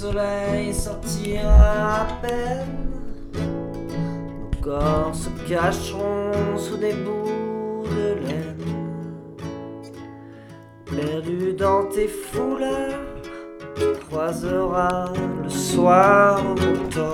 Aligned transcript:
soleil 0.00 0.74
sortira 0.74 2.02
à 2.02 2.06
peine. 2.20 2.90
Nos 3.34 4.60
corps 4.60 5.14
se 5.14 5.30
cacheront 5.48 6.58
sous 6.58 6.76
des 6.76 6.92
bouts 6.92 7.84
de 7.96 8.08
laine. 8.26 8.66
Perdu 10.84 11.54
dans 11.54 11.84
tes 11.86 12.08
foulards, 12.08 13.06
tu 13.76 13.86
croiseras 14.06 15.12
le 15.42 15.48
soir 15.48 16.42
au 16.44 16.88
tort 16.90 17.05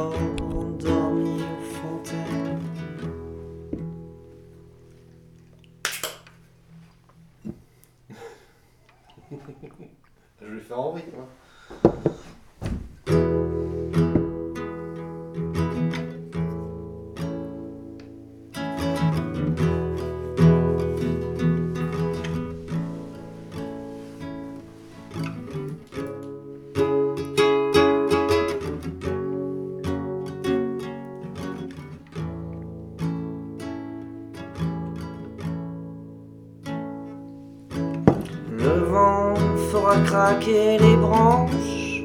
Le 38.63 38.85
vent 38.85 39.35
fera 39.73 39.97
craquer 40.07 40.79
les 40.79 40.97
branches. 40.97 42.05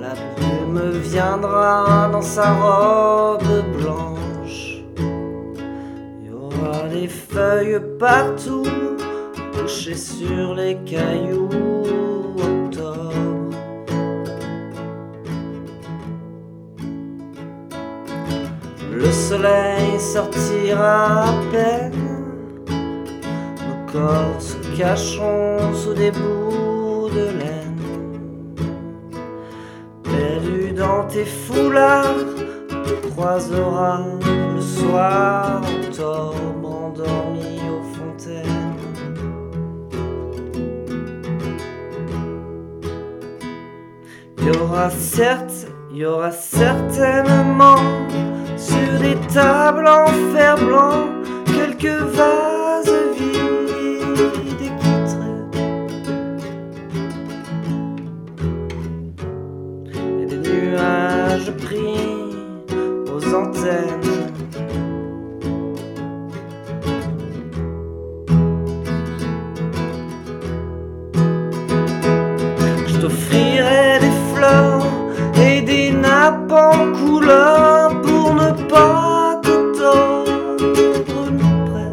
La 0.00 0.14
brume 0.36 1.00
viendra 1.02 2.08
dans 2.10 2.22
sa 2.22 2.54
robe 2.54 3.42
blanche. 3.76 4.82
Il 4.96 6.28
y 6.28 6.32
aura 6.32 6.88
des 6.88 7.08
feuilles 7.08 7.80
partout, 7.98 8.64
couchées 9.52 9.96
sur 9.96 10.54
les 10.54 10.76
cailloux. 10.86 11.48
Octobre. 12.38 13.12
Le 18.90 19.12
soleil 19.12 20.00
sortira 20.00 21.24
à 21.24 21.32
peine. 21.52 21.92
Nos 23.66 23.92
corps 23.92 24.40
se 24.40 24.57
cacheront 24.78 25.74
sous 25.74 25.92
des 25.92 26.12
bouts 26.12 27.10
de 27.12 27.26
laine. 27.40 27.80
Perdu 30.04 30.72
dans 30.72 31.04
tes 31.08 31.24
foulards, 31.24 32.14
tu 32.86 33.10
croiseras 33.10 34.02
le 34.54 34.60
soir 34.60 35.60
octobre 35.80 36.68
endormi 36.84 37.58
aux 37.74 37.86
fontaines. 37.96 38.76
Y 44.40 44.50
aura 44.56 44.90
certes, 44.90 45.66
y 45.92 46.04
aura 46.04 46.30
certainement 46.30 47.82
sur 48.56 49.00
des 49.00 49.16
tables 49.34 49.88
en 49.88 50.06
fer 50.32 50.56
blanc 50.56 51.08
quelques 51.46 52.00
vases 52.14 52.27
T'offrirai 73.00 74.00
des 74.00 74.16
fleurs 74.34 74.84
et 75.40 75.60
des 75.62 75.92
nappes 75.92 76.50
en 76.50 76.92
couleur 76.94 78.00
pour 78.00 78.34
ne 78.34 78.50
pas 78.68 79.40
te 79.40 79.78
tordre 79.78 81.30
le 81.30 81.46
près. 81.68 81.92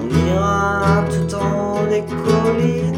On 0.00 0.08
ira 0.26 1.04
tout 1.08 1.34
en 1.36 1.86
des 1.88 2.04
collines, 2.24 2.93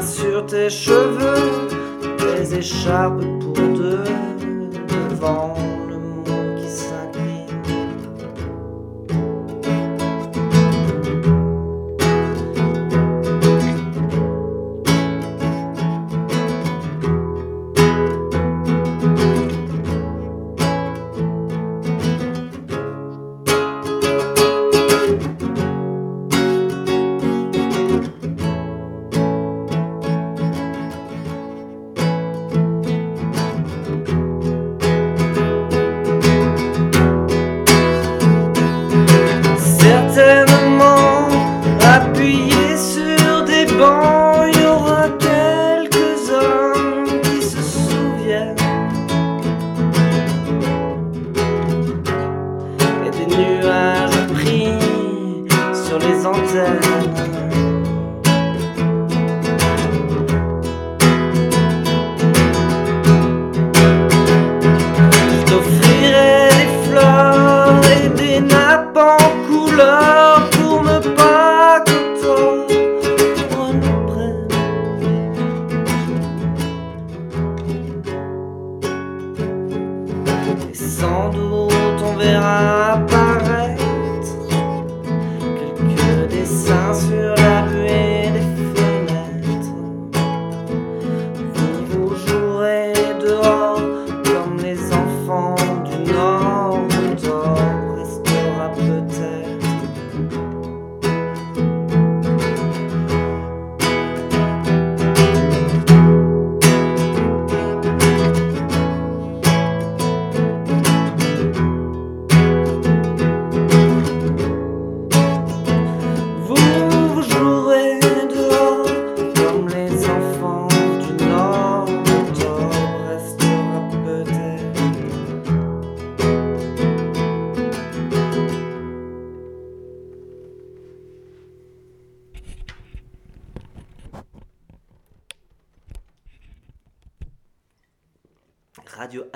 Sur 0.00 0.46
tes 0.46 0.70
cheveux, 0.70 1.68
tes 2.16 2.56
écharpes 2.56 3.20
pour 3.40 3.52
deux, 3.52 4.04
devant 5.10 5.51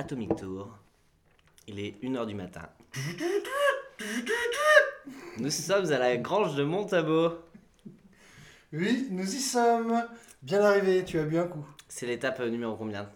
Atomic 0.06 0.37
Tour. 0.37 0.69
Il 1.67 1.81
est 1.81 2.00
1h 2.00 2.26
du 2.26 2.35
matin. 2.37 2.69
Nous 5.38 5.50
sommes 5.50 5.91
à 5.91 5.99
la 5.99 6.17
grange 6.17 6.55
de 6.55 6.62
Montabo. 6.62 7.31
Oui, 8.73 9.08
nous 9.11 9.25
y 9.35 9.41
sommes. 9.41 10.00
Bien 10.44 10.61
arrivé, 10.62 11.05
tu 11.05 11.19
as 11.19 11.25
bu 11.25 11.38
un 11.38 11.49
coup. 11.49 11.67
C'est 11.88 12.06
l'étape 12.06 12.38
numéro 12.38 12.76
combien? 12.76 13.11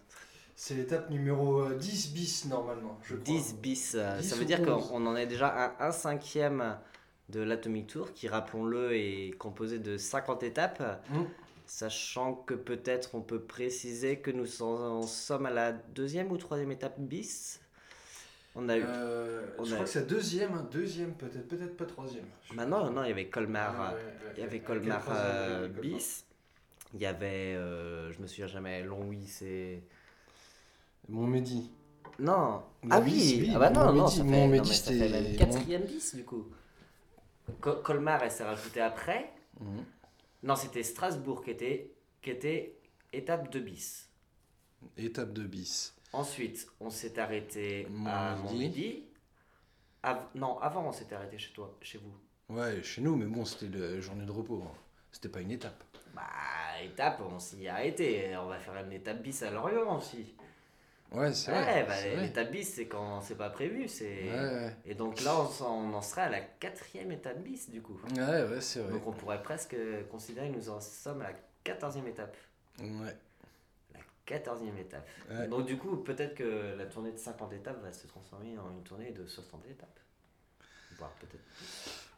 C'est 0.56 0.74
l'étape 0.74 1.08
numéro 1.10 1.60
euh, 1.62 1.76
10 1.76 2.12
bis 2.12 2.46
normalement, 2.46 2.98
je 3.04 3.14
crois. 3.14 3.22
10 3.24 3.54
bis. 3.62 3.92
euh, 3.94 4.18
10 4.18 4.28
ça 4.28 4.34
veut 4.34 4.44
dire 4.44 4.58
11. 4.60 4.88
qu'on 4.88 5.06
en 5.06 5.14
est 5.14 5.26
déjà 5.28 5.46
à 5.46 5.86
un 5.86 5.92
cinquième 5.92 6.76
de 7.28 7.40
l'Atomic 7.40 7.86
Tour, 7.86 8.12
qui, 8.14 8.26
rappelons-le, 8.26 8.96
est 8.96 9.30
composé 9.38 9.78
de 9.78 9.96
50 9.96 10.42
étapes. 10.42 10.82
Mm. 11.10 11.20
Sachant 11.72 12.34
que 12.34 12.54
peut-être 12.54 13.14
on 13.14 13.20
peut 13.20 13.38
préciser 13.40 14.18
que 14.18 14.32
nous 14.32 14.60
en 14.60 15.02
sommes 15.02 15.46
à 15.46 15.50
la 15.50 15.70
deuxième 15.70 16.32
ou 16.32 16.36
troisième 16.36 16.72
étape 16.72 16.98
bis. 16.98 17.60
On 18.56 18.68
a 18.68 18.76
eu. 18.76 18.82
Euh, 18.84 19.46
On 19.56 19.62
je 19.62 19.70
a- 19.70 19.74
crois 19.76 19.84
que 19.84 19.90
c'est 19.92 20.04
deuxième, 20.08 20.52
hein, 20.54 20.66
deuxième 20.72 21.14
peut-être, 21.14 21.46
peut-être 21.46 21.76
pas 21.76 21.84
troisième. 21.86 22.24
Je- 22.50 22.54
Bah 22.56 22.66
non, 22.66 22.90
il 23.04 23.08
y 23.08 23.12
avait 23.12 23.28
Colmar. 23.28 23.72
Ah, 23.78 23.92
euh, 23.92 23.96
ouais, 23.98 24.02
ouais, 24.02 24.32
Il 24.36 24.40
y 24.40 24.42
avait. 24.42 24.58
Colmar 24.58 25.04
euh, 25.10 25.60
Colmar. 25.68 25.80
bis. 25.80 26.24
Il 26.92 27.00
y 27.00 27.06
avait, 27.06 27.54
euh, 27.54 28.12
je 28.12 28.18
me 28.20 28.26
souviens 28.26 28.48
jamais, 28.48 28.82
Longwy, 28.82 29.24
c'est. 29.28 29.80
Montmédy. 31.08 31.70
Non. 32.18 32.64
La 32.88 32.96
ah 32.96 33.00
bis, 33.00 33.34
oui, 33.36 33.42
oui, 33.46 33.52
ah 33.54 33.58
bah 33.60 33.70
non, 33.70 33.92
non, 33.92 34.08
Montmédy- 34.08 34.16
ça 34.16 34.24
fait, 34.24 34.48
non, 34.58 34.64
ça 34.64 34.90
fait 34.90 35.08
même 35.22 35.36
quatrième 35.36 35.82
bis 35.84 36.14
du 36.16 36.24
coup. 36.24 36.46
Co- 37.60 37.76
Colmar, 37.76 38.24
elle 38.24 38.32
s'est 38.32 38.42
rajoutée 38.44 38.80
après. 38.80 39.30
Mhm. 39.60 39.84
Non, 40.42 40.56
c'était 40.56 40.82
Strasbourg 40.82 41.42
qui 41.44 41.50
était, 41.50 41.90
qui 42.22 42.30
était 42.30 42.76
étape 43.12 43.50
de 43.52 43.60
bis. 43.60 44.08
Étape 44.96 45.32
de 45.32 45.44
bis. 45.44 45.94
Ensuite, 46.12 46.66
on 46.80 46.90
s'est 46.90 47.18
arrêté 47.18 47.86
à. 48.06 48.36
Montmedy. 48.36 49.04
Av- 50.02 50.28
non, 50.34 50.58
avant, 50.60 50.88
on 50.88 50.92
s'était 50.92 51.14
arrêté 51.14 51.36
chez 51.38 51.52
toi, 51.52 51.76
chez 51.82 51.98
vous. 51.98 52.14
Ouais, 52.54 52.82
chez 52.82 53.00
nous, 53.02 53.16
mais 53.16 53.26
bon, 53.26 53.44
c'était 53.44 53.68
la 53.78 54.00
journée 54.00 54.24
de 54.24 54.30
repos. 54.32 54.62
hein. 54.66 54.72
C'était 55.12 55.28
pas 55.28 55.40
une 55.40 55.50
étape. 55.50 55.84
Bah, 56.14 56.22
étape, 56.82 57.20
on 57.20 57.38
s'y 57.38 57.64
est 57.64 57.68
arrêté. 57.68 58.34
On 58.36 58.46
va 58.46 58.58
faire 58.58 58.76
une 58.84 58.92
étape 58.92 59.22
bis 59.22 59.42
à 59.42 59.50
Lorient 59.50 59.98
aussi. 59.98 60.34
Ouais, 61.12 61.32
c'est 61.34 61.50
Ouais, 61.50 61.62
vrai. 61.62 61.84
bah, 61.88 61.94
vrai. 61.94 62.16
l'étape 62.22 62.50
bis, 62.50 62.74
c'est 62.74 62.86
quand 62.86 63.20
c'est 63.20 63.34
pas 63.36 63.50
prévu. 63.50 63.88
c'est 63.88 64.30
Ouais. 64.30 64.76
Et 64.86 64.94
donc 64.94 65.20
là, 65.22 65.34
on, 65.60 65.92
en 65.92 66.02
serait 66.02 66.22
à 66.22 66.28
la 66.28 66.40
quatrième 66.40 67.10
étape 67.10 67.38
bis, 67.42 67.68
du 67.68 67.82
coup. 67.82 68.00
Ouais, 68.16 68.44
ouais, 68.44 68.60
c'est 68.60 68.80
vrai. 68.80 68.92
Donc 68.92 69.06
on 69.06 69.12
pourrait 69.12 69.42
presque 69.42 69.76
considérer 70.10 70.50
que 70.50 70.56
nous 70.56 70.70
en 70.70 70.80
sommes 70.80 71.22
à 71.22 71.30
la 71.30 71.38
quatorzième 71.64 72.06
étape. 72.06 72.36
Ouais. 72.78 73.16
La 73.92 74.00
quatorzième 74.24 74.78
étape. 74.78 75.08
Donc 75.48 75.66
du 75.66 75.76
coup, 75.76 75.96
peut-être 75.96 76.34
que 76.34 76.76
la 76.78 76.86
tournée 76.86 77.12
de 77.12 77.18
50 77.18 77.52
étapes 77.54 77.82
va 77.82 77.92
se 77.92 78.06
transformer 78.06 78.56
en 78.58 78.70
une 78.70 78.82
tournée 78.84 79.10
de 79.10 79.26
60 79.26 79.66
étapes. 79.68 79.98
Voire 80.98 81.10
peut-être 81.20 81.42
plus. 81.42 81.66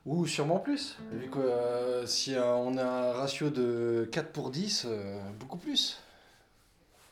Ou 0.04 0.26
sûrement 0.26 0.58
plus. 0.58 0.96
Vu 1.12 1.30
que 1.30 1.38
euh, 1.38 2.06
si 2.06 2.34
euh, 2.34 2.54
on 2.54 2.76
a 2.76 2.84
un 2.84 3.12
ratio 3.12 3.50
de 3.50 4.08
4 4.10 4.32
pour 4.32 4.50
10, 4.50 4.86
euh, 4.86 5.20
beaucoup 5.38 5.58
plus. 5.58 6.00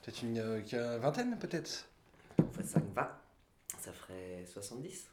Peut-être 0.03 0.23
une 0.23 0.39
euh, 0.39 0.99
vingtaine, 0.99 1.39
peut-être. 1.39 1.87
On 2.39 2.51
fait 2.53 2.63
5, 2.65 2.83
20. 2.95 3.09
Ça 3.79 3.93
ferait 3.93 4.45
70. 4.47 5.09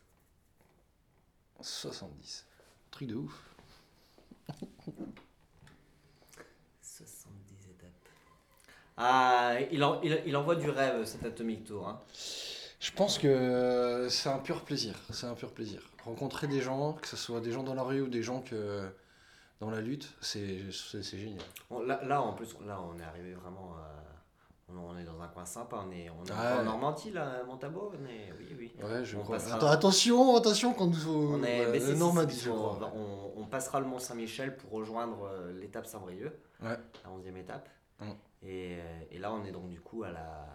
70. 1.61 2.45
Truc 2.91 3.07
de 3.09 3.15
ouf. 3.15 3.43
70 6.81 7.69
étapes. 7.69 7.89
Ah, 8.97 9.57
il, 9.71 9.83
en- 9.83 10.01
il, 10.01 10.21
il 10.25 10.35
envoie 10.35 10.55
du 10.55 10.69
rêve 10.69 11.03
cet 11.05 11.23
Atomic 11.25 11.65
Tour. 11.65 11.87
Hein. 11.87 11.99
Je 12.79 12.91
pense 12.91 13.17
que 13.17 14.07
c'est 14.09 14.29
un 14.29 14.39
pur 14.39 14.63
plaisir. 14.63 14.95
C'est 15.11 15.25
un 15.25 15.33
pur 15.33 15.51
plaisir. 15.53 15.81
Rencontrer 16.03 16.47
des 16.47 16.61
gens, 16.61 16.93
que 16.93 17.07
ce 17.07 17.17
soit 17.17 17.41
des 17.41 17.51
gens 17.51 17.63
dans 17.63 17.73
la 17.73 17.83
rue 17.83 18.01
ou 18.01 18.07
des 18.07 18.23
gens 18.23 18.41
que 18.41 18.87
dans 19.59 19.69
la 19.69 19.81
lutte, 19.81 20.13
c'est 20.21 20.61
génial. 21.01 21.41
Là, 21.85 22.01
là, 22.03 22.21
en 22.21 22.33
plus, 22.33 22.55
là, 22.65 22.79
on 22.81 22.97
est 22.99 23.03
arrivé 23.03 23.33
vraiment. 23.33 23.75
à- 23.77 24.03
on, 24.69 24.97
est 24.97 25.03
dans 25.03 25.19
un 25.21 25.27
coin 25.27 25.45
sympa. 25.45 25.83
On 25.87 25.91
est, 25.91 26.09
on 26.09 26.23
est 26.25 26.31
Ouais. 26.31 26.59
en 26.59 26.63
Normandie, 26.63 27.11
là, 27.11 27.39
à 27.41 27.43
Montabo. 27.43 27.91
On 27.93 28.05
est, 28.05 28.33
oui, 28.37 28.55
oui. 28.57 28.71
Ouais, 28.83 29.03
je 29.05 29.17
On 29.17 29.23
crois. 29.23 29.37
passera- 29.37 29.55
Attends, 29.57 29.67
attention, 29.67 30.35
attention 30.35 30.73
quand 30.73 30.87
nous 30.87 31.07
On 31.09 31.43
est 31.43 31.95
Normandie, 31.95 32.35
si, 32.35 32.45
je 32.45 32.49
on, 32.51 32.55
crois. 32.75 32.91
on- 32.95 33.33
on 33.41 33.45
passera 33.45 33.79
le 33.79 33.85
Mont 33.87 33.99
Saint-Michel 33.99 34.57
pour 34.57 34.71
rejoindre 34.71 35.23
euh, 35.23 35.53
l'étape 35.59 35.85
Saint-Brieuc, 35.85 36.33
Ouais. 36.61 36.77
la 37.03 37.11
11e 37.11 37.37
étape. 37.37 37.69
Et, 38.43 38.75
euh, 38.77 38.99
et 39.11 39.17
là, 39.17 39.33
on 39.33 39.43
est 39.45 39.51
donc 39.51 39.69
du 39.69 39.79
coup 39.81 40.03
à 40.03 40.11
la, 40.11 40.45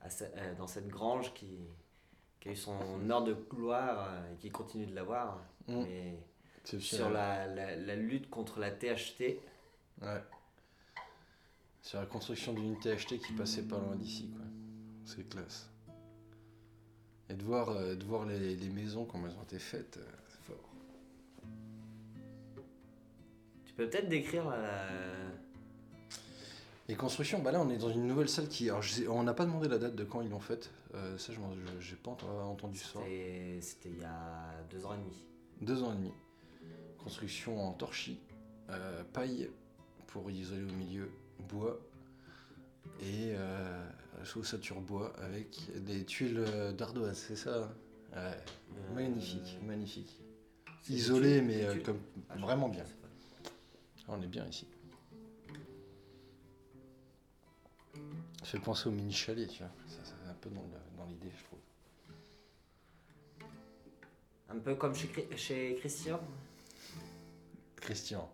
à 0.00 0.10
ce- 0.10 0.24
euh, 0.24 0.54
dans 0.56 0.66
cette 0.66 0.88
grange 0.88 1.32
qui, 1.34 1.60
qui 2.40 2.48
a 2.48 2.52
eu 2.52 2.56
son 2.56 2.74
heure 3.10 3.22
de 3.22 3.34
gloire 3.34 4.08
euh, 4.08 4.32
et 4.32 4.36
qui 4.38 4.50
continue 4.50 4.86
de 4.86 4.94
l'avoir. 4.94 5.38
Mais 5.68 6.18
C'est 6.64 6.80
sur 6.80 7.10
la, 7.10 7.46
la, 7.46 7.76
la 7.76 7.96
lutte 7.96 8.28
contre 8.30 8.58
la 8.60 8.70
THT, 8.72 9.38
Ouais. 10.00 10.20
C'est 11.82 11.96
la 11.98 12.06
construction 12.06 12.52
d'une 12.52 12.78
THT 12.78 13.18
qui 13.18 13.32
passait 13.32 13.62
pas 13.62 13.78
loin 13.78 13.96
d'ici, 13.96 14.28
quoi. 14.30 14.44
C'est 15.04 15.28
classe. 15.28 15.68
Et 17.28 17.34
de 17.34 17.42
voir, 17.42 17.70
euh, 17.70 17.96
de 17.96 18.04
voir 18.04 18.24
les, 18.24 18.54
les 18.56 18.68
maisons, 18.68 19.04
comment 19.04 19.26
elles 19.26 19.36
ont 19.36 19.42
été 19.42 19.58
faites, 19.58 19.96
euh, 19.96 20.04
c'est 20.28 20.42
fort. 20.52 20.70
tu 23.64 23.72
peux 23.74 23.88
peut-être 23.88 24.08
décrire 24.08 24.48
la. 24.48 24.88
Les 26.88 26.96
constructions, 26.96 27.38
bah 27.40 27.52
là 27.52 27.60
on 27.60 27.70
est 27.70 27.78
dans 27.78 27.90
une 27.90 28.06
nouvelle 28.06 28.28
salle 28.28 28.48
qui. 28.48 28.68
Alors 28.68 28.82
je 28.82 28.90
sais- 28.92 29.08
on 29.08 29.22
n'a 29.22 29.34
pas 29.34 29.44
demandé 29.46 29.66
la 29.68 29.78
date 29.78 29.94
de 29.94 30.04
quand 30.04 30.20
ils 30.20 30.28
l'ont 30.28 30.40
faite. 30.40 30.70
Euh, 30.94 31.16
ça, 31.16 31.32
je 31.32 31.38
j'ai 31.80 31.96
pas 31.96 32.10
ent- 32.10 32.50
entendu 32.50 32.76
ça. 32.78 32.98
C'était 33.00 33.58
c'était 33.62 33.88
il 33.90 33.98
y 34.00 34.04
a 34.04 34.52
deux 34.70 34.84
ans 34.84 34.92
et 34.94 34.98
demi. 34.98 35.16
Deux 35.62 35.82
ans 35.82 35.92
et 35.92 35.96
demi. 35.96 36.12
Construction 37.02 37.66
en 37.66 37.72
torchis, 37.72 38.18
euh, 38.68 39.02
paille 39.12 39.48
pour 40.08 40.30
isoler 40.30 40.64
au 40.64 40.74
milieu, 40.76 41.08
bois 41.42 41.78
et 43.00 43.32
euh, 43.34 43.84
ossature 44.36 44.80
bois 44.80 45.12
avec 45.20 45.70
des 45.84 46.04
tuiles 46.04 46.38
euh, 46.38 46.72
d'ardoise, 46.72 47.18
c'est 47.18 47.36
ça 47.36 47.64
hein? 47.64 47.72
Ouais, 48.12 48.18
Euh, 48.18 48.94
magnifique, 48.94 49.58
magnifique. 49.62 50.20
Isolé, 50.88 51.40
mais 51.40 51.64
euh, 51.64 51.80
comme 51.82 52.00
Ah, 52.28 52.36
vraiment 52.36 52.68
bien. 52.68 52.84
on 54.08 54.20
est 54.20 54.26
bien 54.26 54.46
ici. 54.46 54.66
Ça 58.40 58.46
fait 58.48 58.58
penser 58.58 58.88
au 58.88 58.92
mini 58.92 59.12
chalet, 59.12 59.48
tu 59.48 59.62
vois. 59.62 59.72
Ça, 59.86 60.12
un 60.28 60.34
peu 60.34 60.50
dans 60.50 61.06
l'idée, 61.06 61.30
je 61.38 61.44
trouve. 61.44 61.58
Un 64.50 64.58
peu 64.58 64.74
comme 64.74 64.94
chez, 64.94 65.08
chez 65.36 65.76
Christian? 65.76 66.20
Christian. 67.76 68.28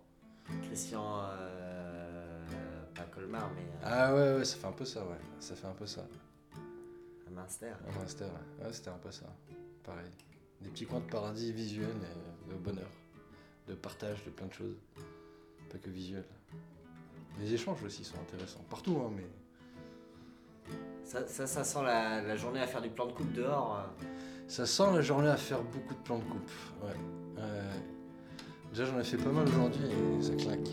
Christian, 0.62 1.20
euh, 1.20 1.88
mais 3.26 3.38
euh, 3.38 3.82
Ah 3.84 4.14
ouais, 4.14 4.34
ouais, 4.38 4.44
ça 4.44 4.56
fait 4.56 4.66
un 4.66 4.72
peu 4.72 4.84
ça, 4.84 5.00
ouais. 5.04 5.18
Ça 5.40 5.54
fait 5.54 5.66
un 5.66 5.72
peu 5.72 5.87
ça. 5.87 6.06
à 7.26 7.30
Munster. 7.30 7.66
Ouais, 7.66 7.92
c'était 8.06 8.25
ouais. 8.25 8.30
Ouais, 8.64 8.72
c'était 8.72 8.90
un 8.90 8.98
peu 8.98 9.10
ça. 9.10 9.26
Pareil. 9.84 10.10
Des 10.60 10.70
petits 10.70 10.87
coins 10.87 11.00
de 11.00 11.10
paradis 11.10 11.52
visuels 11.52 11.88
et 11.88 12.50
de 12.52 12.56
bonheur. 12.58 12.90
De 13.66 13.75
partage 13.75 14.25
de 14.25 14.30
plein 14.30 14.46
de 14.46 14.52
choses. 14.52 14.76
Pas 15.70 15.78
que 15.78 15.90
visuel. 15.90 16.25
Les 17.38 17.52
échanges 17.54 17.82
aussi 17.84 18.04
sont 18.04 18.18
intéressants. 18.20 18.64
Partout, 18.70 19.00
hein, 19.04 19.10
mais. 19.14 19.26
Ça, 21.04 21.26
ça, 21.26 21.46
ça 21.46 21.64
sent 21.64 21.82
la, 21.84 22.20
la 22.22 22.37
journée 22.37 22.60
à 22.60 22.66
faire 22.66 22.82
du 22.82 22.90
plan 22.90 23.06
de 23.06 23.12
coupe 23.12 23.32
dehors. 23.32 23.78
euh. 23.78 24.04
Ça 24.48 24.66
sent 24.66 24.90
la 24.92 25.00
journée 25.02 25.28
à 25.28 25.37
faire 25.37 25.62
beaucoup 25.62 25.94
de 25.94 26.00
plans 26.00 26.18
de 26.18 26.25
coupe. 26.25 26.50
Ouais. 26.82 27.42
Ouais. 27.42 27.42
Déjà, 28.70 28.84
j'en 28.87 28.98
ai 28.98 29.04
fait 29.04 29.16
pas 29.16 29.30
mal 29.30 29.46
aujourd'hui 29.48 29.84
et 29.87 30.22
ça 30.22 30.34
claque. 30.34 30.68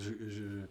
Je, 0.00 0.16
je- 0.18 0.68